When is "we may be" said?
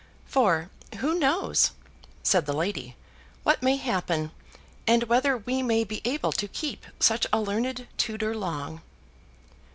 5.37-6.01